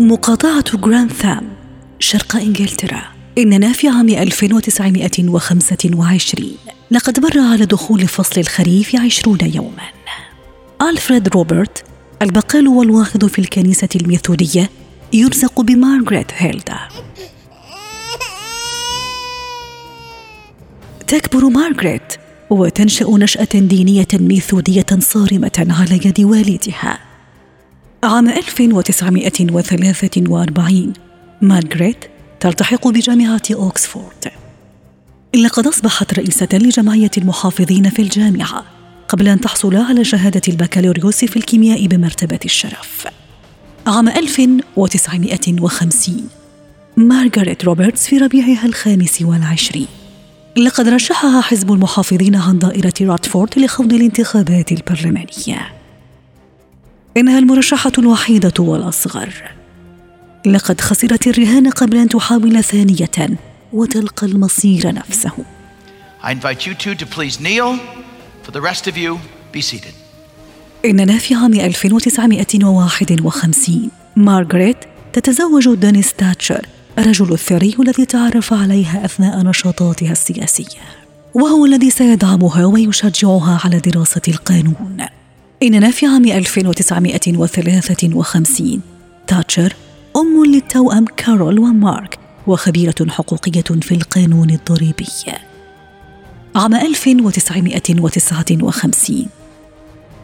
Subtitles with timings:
[0.00, 1.48] مقاطعة جرانثام
[1.98, 3.02] شرق إنجلترا.
[3.38, 6.56] إننا في عام 1925
[6.90, 9.88] لقد مر على دخول فصل الخريف عشرون يوما.
[10.82, 11.84] ألفريد روبرت
[12.22, 14.70] البقال والواحد في الكنيسة الميثودية
[15.12, 16.78] يرزق بمارغريت هيلدا.
[21.06, 22.12] تكبر مارغريت
[22.50, 27.07] وتنشأ نشأة دينية ميثودية صارمة على يد والدها.
[28.04, 30.92] عام 1943
[31.42, 32.04] مارغريت
[32.40, 34.28] تلتحق بجامعة أوكسفورد.
[35.34, 38.64] لقد أصبحت رئيسة لجمعية المحافظين في الجامعة
[39.08, 43.06] قبل أن تحصل على شهادة البكالوريوس في الكيمياء بمرتبة الشرف.
[43.86, 46.28] عام 1950
[46.96, 49.86] مارغريت روبرتس في ربيعها الخامس والعشرين.
[50.56, 55.77] لقد رشحها حزب المحافظين عن دائرة دارتفورد لخوض الانتخابات البرلمانية.
[57.18, 59.28] إنها المرشحة الوحيدة والأصغر
[60.46, 63.38] لقد خسرت الرهان قبل أن تحاول ثانية
[63.72, 65.32] وتلقى المصير نفسه
[66.22, 67.78] I invite you two to please kneel.
[68.42, 69.18] For the rest of you,
[69.52, 69.94] be seated.
[70.84, 74.76] إننا في عام 1951 مارغريت
[75.12, 76.66] تتزوج دانيس تاتشر
[76.98, 80.80] الرجل الثري الذي تعرف عليها أثناء نشاطاتها السياسية
[81.34, 85.06] وهو الذي سيدعمها ويشجعها على دراسة القانون
[85.62, 88.80] إننا في عام 1953
[89.26, 89.74] تاتشر
[90.16, 95.06] أم للتوأم كارول ومارك وخبيرة حقوقية في القانون الضريبي.
[96.56, 99.26] عام 1959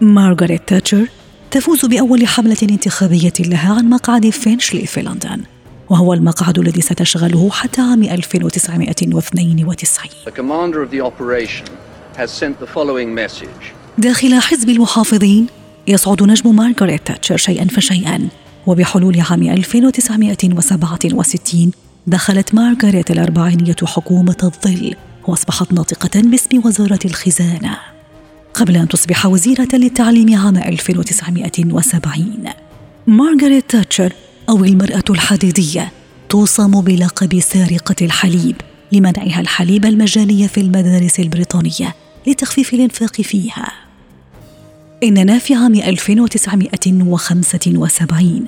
[0.00, 1.08] مارغريت تاتشر
[1.50, 5.42] تفوز بأول حملة انتخابية لها عن مقعد فينشلي في لندن
[5.90, 11.66] وهو المقعد الذي ستشغله حتى عام 1992 The commander of the operation
[12.16, 13.81] has sent the following message.
[13.98, 15.46] داخل حزب المحافظين
[15.88, 18.28] يصعد نجم مارغريت تاتشر شيئا فشيئا.
[18.66, 21.70] وبحلول عام 1967
[22.06, 24.94] دخلت مارغريت الأربعينية حكومة الظل
[25.28, 27.78] وأصبحت ناطقة باسم وزارة الخزانة.
[28.54, 32.44] قبل أن تصبح وزيرة للتعليم عام 1970
[33.06, 34.12] مارغريت تاتشر
[34.48, 35.92] أو المرأة الحديدية
[36.28, 38.56] توصم بلقب سارقة الحليب
[38.92, 41.94] لمنعها الحليب المجاني في المدارس البريطانية
[42.26, 43.81] لتخفيف الإنفاق فيها.
[45.02, 48.46] إننا في عام 1975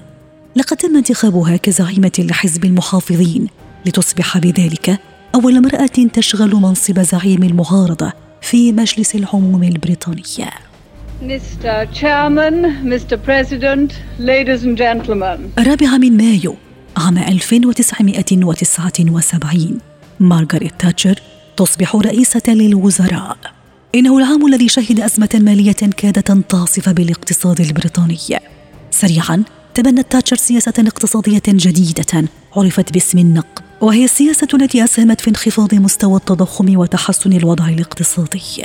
[0.56, 3.46] لقد تم انتخابها كزعيمة لحزب المحافظين
[3.86, 4.98] لتصبح بذلك
[5.34, 10.22] أول امرأة تشغل منصب زعيم المعارضة في مجلس العموم البريطاني
[11.22, 11.86] Mr.
[12.00, 12.56] Chairman,
[12.92, 13.16] Mr.
[13.26, 15.38] President, ladies and gentlemen.
[15.58, 16.56] الرابع من مايو
[16.96, 19.78] عام 1979
[20.20, 21.20] مارغريت تاتشر
[21.56, 23.53] تصبح رئيسة للوزراء
[23.94, 28.18] إنه العام الذي شهد أزمة مالية كادت أن تعصف بالاقتصاد البريطاني.
[28.90, 29.42] سريعا
[29.74, 36.16] تبنت تاتشر سياسة اقتصادية جديدة عرفت باسم النقد وهي السياسة التي أسهمت في انخفاض مستوى
[36.16, 38.64] التضخم وتحسن الوضع الاقتصادي.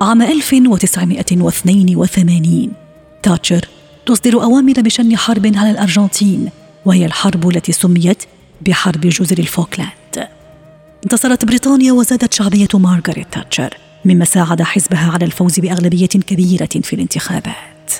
[0.00, 2.72] عام 1982
[3.22, 3.68] تاتشر
[4.06, 6.50] تصدر أوامر بشن حرب على الأرجنتين
[6.84, 8.22] وهي الحرب التي سميت
[8.60, 10.28] بحرب جزر الفوكلاند.
[11.04, 17.92] انتصرت بريطانيا وزادت شعبية مارغريت تاتشر مما ساعد حزبها على الفوز بأغلبية كبيرة في الانتخابات.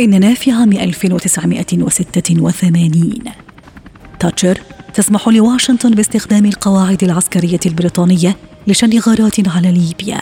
[0.00, 3.22] إننا في عام 1986
[4.20, 4.60] تاتشر
[4.94, 8.36] تسمح لواشنطن باستخدام القواعد العسكرية البريطانية
[8.66, 10.20] لشن غارات على ليبيا.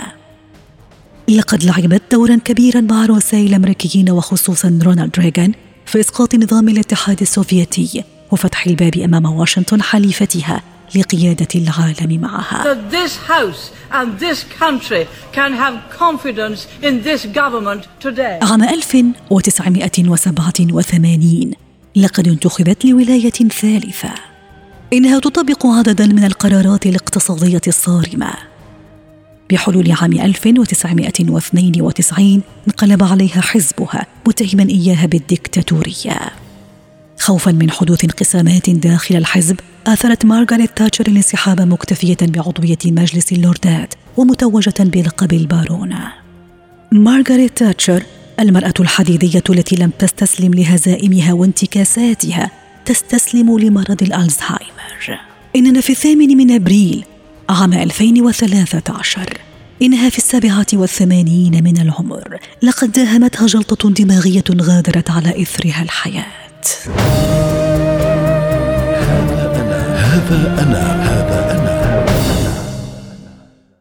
[1.29, 5.53] لقد لعبت دورا كبيرا مع رؤساء الأمريكيين وخصوصا رونالد ريغان
[5.89, 10.63] في اسقاط نظام الاتحاد السوفيتي وفتح الباب أمام واشنطن حليفتها
[10.97, 12.77] لقيادة العالم معها.
[12.91, 18.39] This House and this country can have confidence in this government today.
[18.43, 21.51] عام 1987
[21.97, 24.15] لقد انتخبت لولاية ثالثة.
[24.93, 28.33] إنها تطبق عددا من القرارات الاقتصادية الصارمة.
[29.51, 36.19] بحلول عام 1992 انقلب عليها حزبها متهما إياها بالديكتاتورية
[37.19, 44.75] خوفا من حدوث انقسامات داخل الحزب آثرت مارغاريت تاتشر الانسحاب مكتفية بعضوية مجلس اللوردات ومتوجة
[44.81, 46.13] بلقب البارونة.
[46.93, 48.03] مارغاريت تاتشر
[48.41, 52.51] المرأة الحديدية التي لم تستسلم لهزائمها وانتكاساتها
[52.85, 55.21] تستسلم لمرض الألزهايمر.
[55.57, 57.05] إننا في الثامن من أبريل
[57.49, 59.39] عام 2013
[59.83, 62.39] إنها في السابعة والثمانين من العمر.
[62.63, 66.25] لقد داهمتها جلطة دماغية غادرت على إثرها الحياة.
[69.97, 72.05] هذا أنا هذا أنا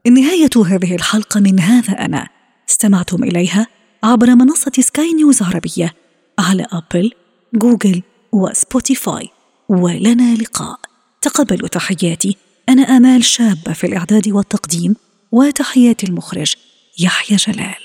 [0.09, 2.27] نهاية هذه الحلقة من هذا أنا.
[2.69, 3.67] استمعتم إليها
[4.03, 5.93] عبر منصة سكاي نيوز عربية
[6.39, 7.11] على أبل،
[7.55, 9.29] جوجل وسبوتيفاي.
[9.69, 10.79] ولنا لقاء.
[11.21, 12.37] تقبلوا تحياتي.
[12.69, 14.95] أنا آمال شابة في الإعداد والتقديم
[15.31, 16.55] وتحيات المخرج
[16.99, 17.75] يحيى جلال.